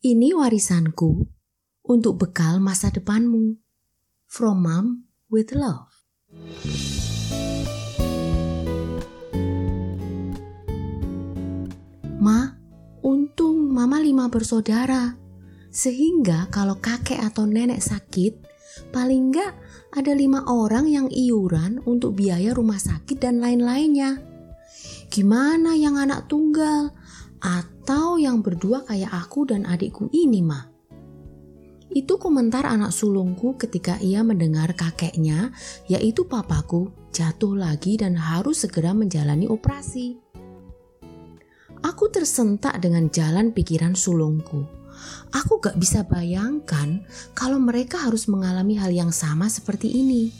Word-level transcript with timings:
Ini 0.00 0.32
warisanku 0.32 1.28
untuk 1.84 2.24
bekal 2.24 2.56
masa 2.56 2.88
depanmu. 2.88 3.60
From 4.24 4.64
Mom 4.64 5.12
with 5.28 5.52
Love. 5.52 5.92
Ma, 12.16 12.48
untung 13.04 13.68
mama 13.68 14.00
lima 14.00 14.32
bersaudara. 14.32 15.20
Sehingga 15.68 16.48
kalau 16.48 16.80
kakek 16.80 17.20
atau 17.20 17.44
nenek 17.44 17.84
sakit, 17.84 18.40
paling 18.96 19.28
enggak 19.28 19.52
ada 19.92 20.16
lima 20.16 20.48
orang 20.48 20.88
yang 20.88 21.12
iuran 21.12 21.76
untuk 21.84 22.16
biaya 22.16 22.56
rumah 22.56 22.80
sakit 22.80 23.20
dan 23.20 23.36
lain-lainnya. 23.36 24.16
Gimana 25.12 25.76
yang 25.76 26.00
anak 26.00 26.24
tunggal 26.24 26.96
atau 27.40 28.20
yang 28.20 28.44
berdua 28.44 28.84
kayak 28.84 29.10
aku 29.10 29.48
dan 29.48 29.64
adikku 29.64 30.12
ini, 30.12 30.44
Ma? 30.44 30.60
Itu 31.90 32.22
komentar 32.22 32.62
anak 32.70 32.94
sulungku 32.94 33.58
ketika 33.58 33.98
ia 33.98 34.22
mendengar 34.22 34.70
kakeknya, 34.78 35.50
yaitu 35.90 36.22
papaku, 36.22 36.94
jatuh 37.10 37.58
lagi 37.58 37.98
dan 37.98 38.14
harus 38.14 38.62
segera 38.62 38.94
menjalani 38.94 39.50
operasi. 39.50 40.14
Aku 41.82 42.12
tersentak 42.12 42.78
dengan 42.78 43.10
jalan 43.10 43.50
pikiran 43.50 43.98
sulungku. 43.98 44.62
Aku 45.32 45.58
gak 45.58 45.80
bisa 45.80 46.04
bayangkan 46.06 47.02
kalau 47.32 47.56
mereka 47.58 47.98
harus 47.98 48.28
mengalami 48.28 48.76
hal 48.76 48.92
yang 48.92 49.10
sama 49.10 49.48
seperti 49.50 49.90
ini. 49.90 50.30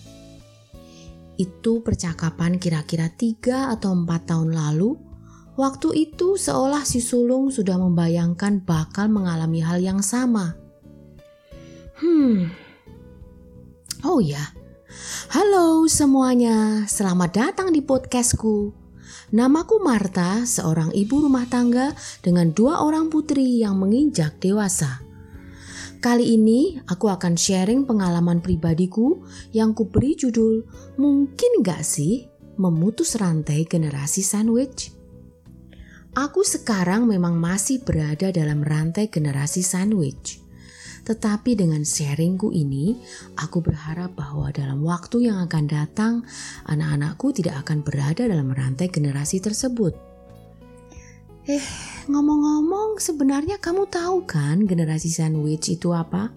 Itu 1.41 1.80
percakapan 1.80 2.61
kira-kira 2.61 3.09
tiga 3.09 3.73
atau 3.73 3.97
empat 3.97 4.28
tahun 4.28 4.53
lalu. 4.53 5.09
Waktu 5.60 6.09
itu 6.09 6.41
seolah 6.41 6.88
si 6.88 7.05
sulung 7.05 7.52
sudah 7.52 7.77
membayangkan 7.77 8.64
bakal 8.64 9.12
mengalami 9.12 9.60
hal 9.60 9.77
yang 9.77 10.00
sama. 10.00 10.56
Hmm. 12.00 12.48
Oh 14.00 14.25
ya. 14.25 14.41
Halo 15.36 15.84
semuanya, 15.84 16.89
selamat 16.89 17.30
datang 17.36 17.77
di 17.77 17.84
podcastku. 17.84 18.72
Namaku 19.36 19.84
Marta, 19.84 20.48
seorang 20.48 20.97
ibu 20.97 21.28
rumah 21.28 21.44
tangga 21.44 21.92
dengan 22.24 22.56
dua 22.56 22.80
orang 22.80 23.12
putri 23.12 23.61
yang 23.61 23.77
menginjak 23.77 24.41
dewasa. 24.41 25.05
Kali 26.00 26.41
ini 26.41 26.80
aku 26.89 27.12
akan 27.12 27.36
sharing 27.36 27.84
pengalaman 27.84 28.41
pribadiku 28.41 29.20
yang 29.52 29.77
kuberi 29.77 30.17
judul 30.17 30.64
Mungkin 30.97 31.61
Gak 31.61 31.84
Sih 31.84 32.24
Memutus 32.56 33.12
Rantai 33.20 33.69
Generasi 33.69 34.24
Sandwich? 34.24 35.00
Aku 36.11 36.42
sekarang 36.42 37.06
memang 37.06 37.39
masih 37.39 37.86
berada 37.86 38.34
dalam 38.34 38.66
rantai 38.66 39.06
generasi 39.06 39.62
sandwich. 39.62 40.42
Tetapi 41.06 41.55
dengan 41.55 41.86
sharingku 41.86 42.50
ini, 42.50 42.98
aku 43.39 43.62
berharap 43.62 44.19
bahwa 44.19 44.50
dalam 44.50 44.83
waktu 44.83 45.30
yang 45.30 45.39
akan 45.47 45.70
datang, 45.70 46.27
anak-anakku 46.67 47.30
tidak 47.30 47.62
akan 47.62 47.86
berada 47.86 48.27
dalam 48.27 48.50
rantai 48.50 48.91
generasi 48.91 49.39
tersebut. 49.39 49.94
Eh, 51.47 51.62
ngomong-ngomong, 52.11 52.98
sebenarnya 52.98 53.62
kamu 53.62 53.86
tahu 53.86 54.27
kan 54.27 54.67
generasi 54.67 55.14
sandwich 55.14 55.78
itu 55.78 55.95
apa? 55.95 56.34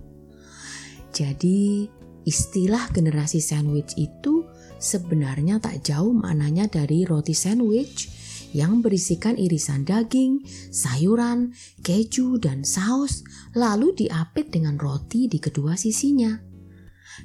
Jadi, 1.09 1.89
istilah 2.29 2.93
generasi 2.93 3.41
sandwich 3.41 3.97
itu 3.97 4.45
sebenarnya 4.77 5.57
tak 5.57 5.81
jauh 5.81 6.13
maknanya 6.13 6.69
dari 6.69 7.09
roti 7.09 7.33
sandwich 7.33 8.13
yang 8.53 8.79
berisikan 8.79 9.35
irisan 9.35 9.83
daging, 9.83 10.45
sayuran, 10.69 11.51
keju, 11.81 12.37
dan 12.37 12.61
saus, 12.61 13.25
lalu 13.57 13.91
diapit 13.97 14.53
dengan 14.53 14.77
roti 14.77 15.27
di 15.27 15.41
kedua 15.41 15.73
sisinya. 15.73 16.37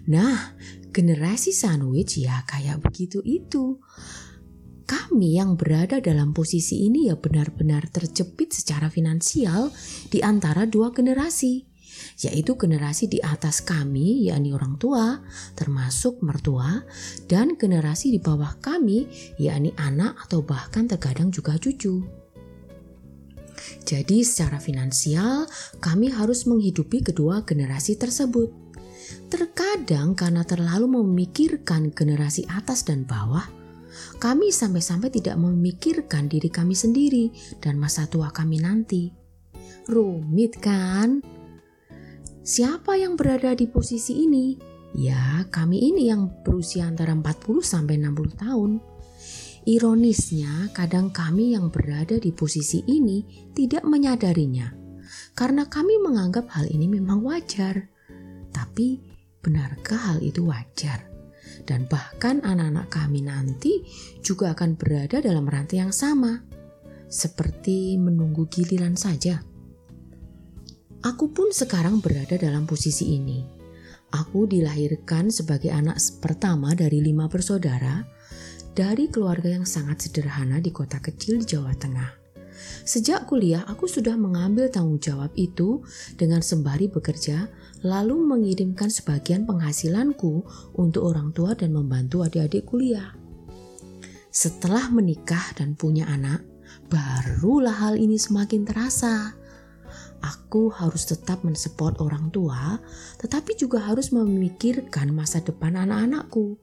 Nah, 0.09 0.57
generasi 0.91 1.53
sandwich 1.53 2.21
ya 2.21 2.45
kayak 2.49 2.83
begitu 2.83 3.21
itu. 3.25 3.81
Kami 4.89 5.37
yang 5.37 5.61
berada 5.61 6.01
dalam 6.01 6.33
posisi 6.33 6.89
ini 6.89 7.13
ya 7.13 7.17
benar-benar 7.21 7.93
terjepit 7.93 8.57
secara 8.57 8.89
finansial 8.89 9.69
di 10.09 10.25
antara 10.25 10.65
dua 10.65 10.97
generasi 10.97 11.69
yaitu 12.17 12.57
generasi 12.57 13.11
di 13.11 13.19
atas 13.21 13.61
kami, 13.61 14.29
yakni 14.33 14.57
orang 14.57 14.81
tua, 14.81 15.21
termasuk 15.53 16.25
mertua, 16.25 16.83
dan 17.29 17.59
generasi 17.61 18.15
di 18.15 18.21
bawah 18.23 18.57
kami, 18.63 19.09
yakni 19.37 19.77
anak 19.77 20.17
atau 20.25 20.41
bahkan 20.41 20.89
terkadang 20.89 21.29
juga 21.29 21.61
cucu. 21.61 22.05
Jadi, 23.85 24.23
secara 24.23 24.63
finansial, 24.63 25.45
kami 25.83 26.09
harus 26.13 26.47
menghidupi 26.47 27.03
kedua 27.03 27.43
generasi 27.43 27.99
tersebut. 27.99 28.53
Terkadang, 29.29 30.13
karena 30.13 30.45
terlalu 30.45 31.01
memikirkan 31.01 31.93
generasi 31.93 32.45
atas 32.49 32.85
dan 32.85 33.09
bawah, 33.09 33.45
kami 34.21 34.53
sampai-sampai 34.53 35.09
tidak 35.09 35.37
memikirkan 35.41 36.29
diri 36.29 36.49
kami 36.53 36.75
sendiri 36.77 37.33
dan 37.59 37.81
masa 37.81 38.05
tua 38.07 38.31
kami 38.31 38.61
nanti. 38.61 39.11
Rumit, 39.89 40.61
kan? 40.61 41.25
Siapa 42.49 42.97
yang 42.97 43.13
berada 43.21 43.53
di 43.53 43.69
posisi 43.69 44.25
ini? 44.25 44.57
Ya, 44.97 45.45
kami 45.53 45.85
ini 45.93 46.09
yang 46.09 46.33
berusia 46.41 46.89
antara 46.89 47.13
40 47.13 47.61
sampai 47.61 48.01
60 48.01 48.41
tahun. 48.41 48.71
Ironisnya, 49.69 50.73
kadang 50.73 51.13
kami 51.13 51.53
yang 51.53 51.69
berada 51.69 52.17
di 52.17 52.33
posisi 52.33 52.81
ini 52.89 53.53
tidak 53.53 53.85
menyadarinya. 53.85 54.73
Karena 55.37 55.69
kami 55.69 56.01
menganggap 56.01 56.49
hal 56.57 56.65
ini 56.73 56.89
memang 56.89 57.21
wajar. 57.21 57.93
Tapi, 58.49 58.97
benarkah 59.45 60.17
hal 60.17 60.25
itu 60.25 60.49
wajar? 60.49 61.05
Dan 61.69 61.85
bahkan 61.85 62.41
anak-anak 62.41 62.89
kami 62.89 63.29
nanti 63.29 63.85
juga 64.25 64.57
akan 64.57 64.81
berada 64.81 65.21
dalam 65.21 65.45
rantai 65.45 65.85
yang 65.85 65.93
sama. 65.93 66.41
Seperti 67.13 68.01
menunggu 68.01 68.49
giliran 68.49 68.97
saja. 68.97 69.45
Aku 71.07 71.31
pun 71.31 71.55
sekarang 71.55 72.03
berada 72.03 72.35
dalam 72.35 72.67
posisi 72.67 73.15
ini. 73.15 73.47
Aku 74.11 74.51
dilahirkan 74.51 75.31
sebagai 75.31 75.71
anak 75.71 76.01
pertama 76.19 76.75
dari 76.75 76.99
lima 76.99 77.31
bersaudara 77.31 78.03
dari 78.75 79.07
keluarga 79.07 79.53
yang 79.53 79.63
sangat 79.63 80.11
sederhana 80.11 80.59
di 80.59 80.75
kota 80.75 80.99
kecil 80.99 81.39
di 81.43 81.55
Jawa 81.55 81.71
Tengah. 81.79 82.11
Sejak 82.83 83.31
kuliah, 83.31 83.63
aku 83.71 83.87
sudah 83.87 84.19
mengambil 84.19 84.67
tanggung 84.67 84.99
jawab 84.99 85.31
itu 85.39 85.87
dengan 86.19 86.43
sembari 86.43 86.91
bekerja, 86.91 87.47
lalu 87.87 88.19
mengirimkan 88.19 88.91
sebagian 88.91 89.47
penghasilanku 89.47 90.43
untuk 90.75 91.15
orang 91.15 91.31
tua 91.31 91.55
dan 91.55 91.71
membantu 91.71 92.27
adik-adik 92.27 92.67
kuliah. 92.67 93.15
Setelah 94.35 94.91
menikah 94.91 95.55
dan 95.55 95.79
punya 95.79 96.11
anak, 96.11 96.43
barulah 96.91 97.75
hal 97.87 97.95
ini 97.95 98.19
semakin 98.19 98.67
terasa 98.67 99.38
aku 100.23 100.71
harus 100.73 101.07
tetap 101.07 101.43
mensupport 101.47 101.95
orang 102.03 102.31
tua, 102.35 102.79
tetapi 103.23 103.55
juga 103.55 103.83
harus 103.85 104.11
memikirkan 104.11 105.15
masa 105.15 105.43
depan 105.43 105.79
anak-anakku, 105.79 106.59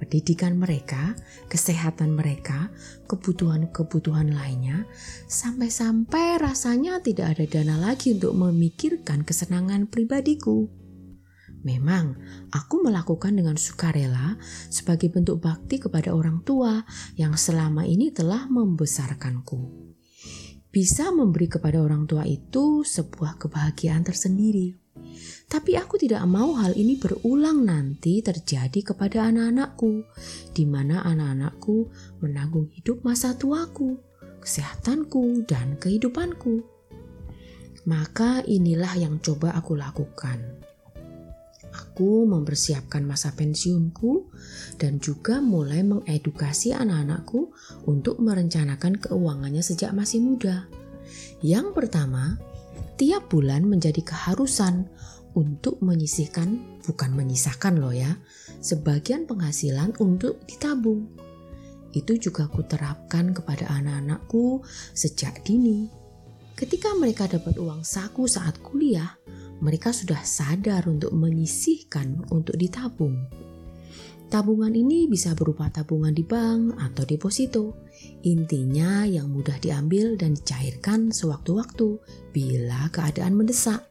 pendidikan 0.00 0.56
mereka, 0.56 1.12
kesehatan 1.52 2.16
mereka, 2.16 2.72
kebutuhan-kebutuhan 3.06 4.32
lainnya, 4.32 4.88
sampai-sampai 5.28 6.40
rasanya 6.40 7.04
tidak 7.04 7.36
ada 7.36 7.44
dana 7.44 7.76
lagi 7.76 8.16
untuk 8.16 8.32
memikirkan 8.32 9.22
kesenangan 9.22 9.86
pribadiku. 9.86 10.72
Memang, 11.60 12.16
aku 12.56 12.80
melakukan 12.80 13.36
dengan 13.36 13.60
sukarela 13.60 14.40
sebagai 14.72 15.12
bentuk 15.12 15.44
bakti 15.44 15.76
kepada 15.76 16.16
orang 16.16 16.40
tua 16.40 16.88
yang 17.20 17.36
selama 17.36 17.84
ini 17.84 18.08
telah 18.08 18.48
membesarkanku 18.48 19.89
bisa 20.70 21.10
memberi 21.10 21.50
kepada 21.50 21.82
orang 21.82 22.06
tua 22.06 22.22
itu 22.22 22.86
sebuah 22.86 23.42
kebahagiaan 23.42 24.06
tersendiri. 24.06 24.78
Tapi 25.50 25.74
aku 25.74 25.98
tidak 25.98 26.22
mau 26.30 26.54
hal 26.54 26.78
ini 26.78 26.94
berulang 26.94 27.66
nanti 27.66 28.22
terjadi 28.22 28.94
kepada 28.94 29.26
anak-anakku, 29.26 30.06
di 30.54 30.62
mana 30.62 31.02
anak-anakku 31.02 31.90
menanggung 32.22 32.70
hidup 32.70 33.02
masa 33.02 33.34
tuaku, 33.34 33.98
kesehatanku, 34.38 35.42
dan 35.50 35.74
kehidupanku. 35.82 36.62
Maka 37.90 38.46
inilah 38.46 38.94
yang 38.94 39.18
coba 39.18 39.58
aku 39.58 39.74
lakukan 39.74 40.69
aku 41.70 42.26
mempersiapkan 42.26 43.06
masa 43.06 43.34
pensiunku 43.34 44.30
dan 44.76 44.98
juga 44.98 45.38
mulai 45.38 45.86
mengedukasi 45.86 46.74
anak-anakku 46.74 47.54
untuk 47.86 48.18
merencanakan 48.18 48.98
keuangannya 48.98 49.62
sejak 49.62 49.94
masih 49.94 50.22
muda. 50.22 50.66
Yang 51.42 51.72
pertama, 51.74 52.38
tiap 52.98 53.30
bulan 53.30 53.66
menjadi 53.66 54.02
keharusan 54.02 54.86
untuk 55.34 55.78
menyisihkan, 55.82 56.82
bukan 56.86 57.14
menyisakan 57.14 57.78
loh 57.78 57.94
ya, 57.94 58.18
sebagian 58.58 59.30
penghasilan 59.30 59.94
untuk 60.02 60.42
ditabung. 60.46 61.06
Itu 61.90 62.18
juga 62.18 62.46
kuterapkan 62.46 63.34
kepada 63.34 63.66
anak-anakku 63.66 64.62
sejak 64.94 65.42
dini 65.42 66.00
Ketika 66.60 66.92
mereka 66.92 67.24
dapat 67.24 67.56
uang 67.56 67.80
saku 67.88 68.28
saat 68.28 68.60
kuliah, 68.60 69.16
mereka 69.60 69.92
sudah 69.92 70.20
sadar 70.24 70.88
untuk 70.88 71.12
menyisihkan 71.12 72.26
untuk 72.32 72.56
ditabung. 72.56 73.28
Tabungan 74.30 74.70
ini 74.70 75.10
bisa 75.10 75.34
berupa 75.34 75.66
tabungan 75.74 76.14
di 76.14 76.22
bank 76.22 76.78
atau 76.78 77.02
deposito. 77.02 77.82
Intinya 78.22 79.02
yang 79.02 79.26
mudah 79.26 79.58
diambil 79.58 80.14
dan 80.14 80.38
dicairkan 80.38 81.10
sewaktu-waktu 81.10 81.98
bila 82.30 82.86
keadaan 82.94 83.34
mendesak. 83.34 83.82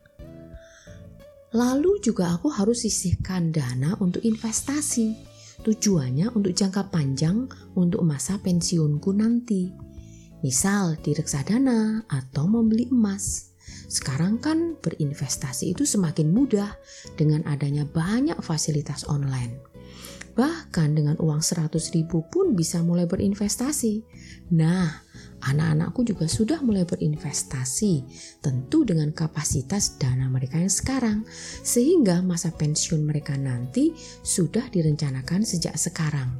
Lalu 1.52 2.00
juga 2.00 2.40
aku 2.40 2.48
harus 2.56 2.88
sisihkan 2.88 3.52
dana 3.52 4.00
untuk 4.00 4.24
investasi. 4.24 5.18
Tujuannya 5.60 6.32
untuk 6.32 6.56
jangka 6.56 6.88
panjang 6.88 7.50
untuk 7.76 8.08
masa 8.08 8.40
pensiunku 8.40 9.12
nanti. 9.12 9.68
Misal 10.40 10.96
di 11.04 11.12
reksadana 11.12 12.08
atau 12.08 12.48
membeli 12.48 12.88
emas. 12.88 13.49
Sekarang 13.90 14.38
kan 14.38 14.78
berinvestasi 14.78 15.74
itu 15.74 15.82
semakin 15.82 16.30
mudah 16.30 16.78
dengan 17.18 17.42
adanya 17.50 17.90
banyak 17.90 18.38
fasilitas 18.46 19.10
online. 19.10 19.58
Bahkan 20.38 20.96
dengan 20.96 21.18
uang 21.20 21.42
100 21.42 21.74
ribu 21.98 22.24
pun 22.30 22.56
bisa 22.56 22.80
mulai 22.86 23.10
berinvestasi. 23.10 24.06
Nah, 24.56 24.88
anak-anakku 25.44 26.06
juga 26.08 26.30
sudah 26.32 26.64
mulai 26.64 26.88
berinvestasi, 26.88 27.94
tentu 28.40 28.88
dengan 28.88 29.12
kapasitas 29.12 30.00
dana 30.00 30.32
mereka 30.32 30.62
yang 30.62 30.72
sekarang, 30.72 31.28
sehingga 31.66 32.24
masa 32.24 32.56
pensiun 32.56 33.04
mereka 33.04 33.36
nanti 33.36 33.92
sudah 34.24 34.70
direncanakan 34.72 35.44
sejak 35.44 35.76
sekarang. 35.76 36.40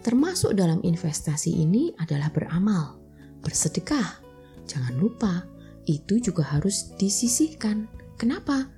Termasuk 0.00 0.56
dalam 0.56 0.80
investasi 0.80 1.60
ini 1.60 1.92
adalah 2.00 2.32
beramal, 2.32 2.98
bersedekah. 3.44 4.26
Jangan 4.64 4.94
lupa, 4.96 5.44
itu 5.90 6.22
juga 6.22 6.46
harus 6.46 6.94
disisihkan. 6.94 7.90
Kenapa? 8.14 8.70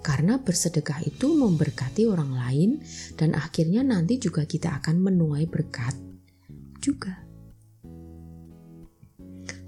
Karena 0.00 0.38
bersedekah 0.38 1.02
itu 1.02 1.34
memberkati 1.34 2.06
orang 2.06 2.32
lain 2.32 2.70
dan 3.18 3.34
akhirnya 3.34 3.82
nanti 3.82 4.22
juga 4.22 4.46
kita 4.46 4.78
akan 4.80 5.02
menuai 5.02 5.50
berkat 5.50 5.92
juga. 6.78 7.26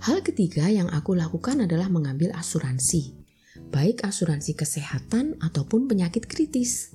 Hal 0.02 0.18
ketiga 0.26 0.66
yang 0.66 0.90
aku 0.90 1.14
lakukan 1.14 1.62
adalah 1.62 1.86
mengambil 1.86 2.34
asuransi, 2.34 3.14
baik 3.70 4.02
asuransi 4.02 4.58
kesehatan 4.58 5.38
ataupun 5.38 5.86
penyakit 5.86 6.26
kritis. 6.26 6.90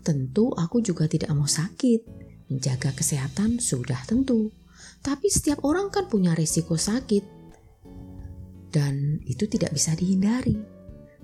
Tentu 0.00 0.56
aku 0.56 0.80
juga 0.80 1.04
tidak 1.10 1.28
mau 1.36 1.44
sakit, 1.44 2.08
menjaga 2.48 2.96
kesehatan 2.96 3.60
sudah 3.60 4.00
tentu. 4.08 4.48
Tapi 5.04 5.28
setiap 5.28 5.60
orang 5.60 5.92
kan 5.92 6.08
punya 6.08 6.32
risiko 6.32 6.80
sakit 6.80 7.37
dan 8.68 9.20
itu 9.24 9.48
tidak 9.48 9.72
bisa 9.72 9.96
dihindari. 9.96 10.56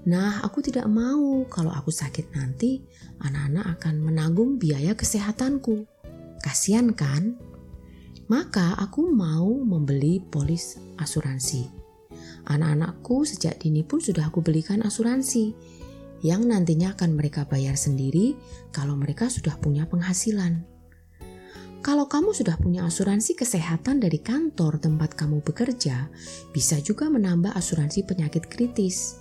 Nah, 0.05 0.44
aku 0.44 0.61
tidak 0.61 0.85
mau 0.85 1.49
kalau 1.49 1.73
aku 1.73 1.88
sakit 1.88 2.37
nanti 2.37 2.85
anak-anak 3.25 3.81
akan 3.81 3.94
menanggung 4.05 4.61
biaya 4.61 4.93
kesehatanku. 4.93 5.88
Kasian 6.44 6.93
kan? 6.93 7.41
Maka 8.29 8.76
aku 8.76 9.08
mau 9.08 9.49
membeli 9.64 10.20
polis 10.20 10.76
asuransi. 11.00 11.69
Anak-anakku 12.44 13.25
sejak 13.25 13.56
dini 13.56 13.81
pun 13.81 14.00
sudah 14.00 14.29
aku 14.29 14.44
belikan 14.44 14.85
asuransi 14.85 15.56
yang 16.20 16.44
nantinya 16.49 16.97
akan 16.97 17.17
mereka 17.17 17.49
bayar 17.49 17.76
sendiri 17.76 18.37
kalau 18.73 18.97
mereka 18.97 19.32
sudah 19.32 19.56
punya 19.56 19.88
penghasilan. 19.88 20.74
Kalau 21.85 22.09
kamu 22.09 22.33
sudah 22.33 22.57
punya 22.57 22.89
asuransi 22.89 23.37
kesehatan 23.37 24.01
dari 24.01 24.17
kantor 24.17 24.81
tempat 24.81 25.13
kamu 25.13 25.45
bekerja, 25.45 26.09
bisa 26.57 26.81
juga 26.81 27.13
menambah 27.13 27.53
asuransi 27.53 28.09
penyakit 28.09 28.49
kritis 28.49 29.21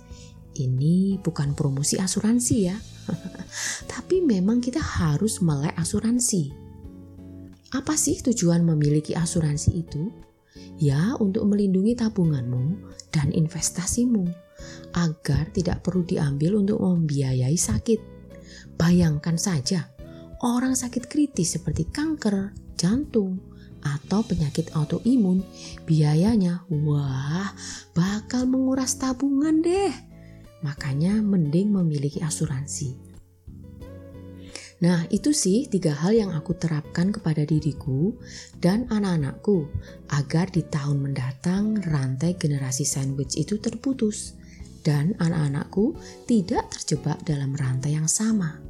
ini 0.54 1.18
bukan 1.18 1.52
promosi 1.52 1.98
asuransi 1.98 2.56
ya, 2.70 2.76
tapi 3.92 4.22
memang 4.22 4.62
kita 4.62 4.78
harus 4.78 5.42
melek 5.42 5.74
asuransi. 5.74 6.54
Apa 7.74 7.98
sih 7.98 8.22
tujuan 8.22 8.62
memiliki 8.62 9.18
asuransi 9.18 9.70
itu? 9.74 10.14
Ya, 10.78 11.18
untuk 11.18 11.46
melindungi 11.50 11.98
tabunganmu 11.98 12.94
dan 13.10 13.34
investasimu 13.34 14.30
agar 14.94 15.50
tidak 15.50 15.82
perlu 15.82 16.06
diambil 16.06 16.62
untuk 16.62 16.78
membiayai 16.78 17.58
sakit. 17.58 17.98
Bayangkan 18.78 19.34
saja, 19.34 19.90
orang 20.42 20.74
sakit 20.74 21.06
kritis 21.06 21.54
seperti 21.54 21.86
kanker, 21.92 22.50
jantung, 22.74 23.38
atau 23.84 24.24
penyakit 24.24 24.72
autoimun, 24.72 25.44
biayanya 25.84 26.64
wah 26.72 27.52
bakal 27.92 28.48
menguras 28.48 28.96
tabungan 28.96 29.60
deh. 29.60 29.92
Makanya 30.64 31.20
mending 31.20 31.76
memiliki 31.76 32.24
asuransi. 32.24 32.96
Nah, 34.82 35.06
itu 35.08 35.30
sih 35.32 35.70
tiga 35.70 35.96
hal 35.96 36.12
yang 36.12 36.32
aku 36.34 36.56
terapkan 36.60 37.08
kepada 37.08 37.46
diriku 37.46 38.16
dan 38.58 38.84
anak-anakku 38.90 39.70
agar 40.12 40.50
di 40.50 40.60
tahun 40.66 41.08
mendatang 41.08 41.80
rantai 41.80 42.36
generasi 42.36 42.84
sandwich 42.84 43.38
itu 43.38 43.56
terputus 43.62 44.36
dan 44.84 45.16
anak-anakku 45.16 45.96
tidak 46.28 46.68
terjebak 46.74 47.16
dalam 47.24 47.56
rantai 47.56 47.96
yang 47.96 48.10
sama. 48.10 48.60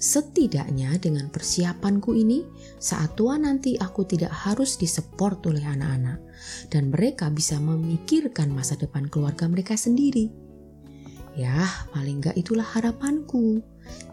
Setidaknya 0.00 0.96
dengan 0.96 1.28
persiapanku 1.28 2.16
ini, 2.16 2.40
saat 2.80 3.20
tua 3.20 3.36
nanti 3.36 3.76
aku 3.76 4.08
tidak 4.08 4.32
harus 4.32 4.80
disupport 4.80 5.36
oleh 5.52 5.60
anak-anak 5.60 6.24
dan 6.72 6.88
mereka 6.88 7.28
bisa 7.28 7.60
memikirkan 7.60 8.48
masa 8.48 8.80
depan 8.80 9.12
keluarga 9.12 9.44
mereka 9.44 9.76
sendiri. 9.76 10.32
Ya, 11.36 11.68
paling 11.92 12.24
enggak 12.24 12.40
itulah 12.40 12.64
harapanku. 12.64 13.60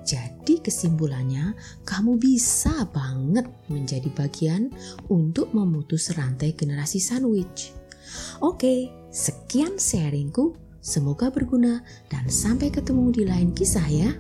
Jadi 0.04 0.60
kesimpulannya, 0.60 1.56
kamu 1.88 2.20
bisa 2.20 2.84
banget 2.92 3.48
menjadi 3.72 4.12
bagian 4.12 4.68
untuk 5.08 5.56
memutus 5.56 6.12
rantai 6.12 6.52
generasi 6.52 7.00
sandwich. 7.00 7.72
Oke, 8.44 8.92
sekian 9.08 9.80
sharingku. 9.80 10.52
Semoga 10.84 11.32
berguna 11.32 11.84
dan 12.08 12.28
sampai 12.28 12.72
ketemu 12.72 13.12
di 13.12 13.24
lain 13.28 13.52
kisah 13.52 13.88
ya. 13.88 14.12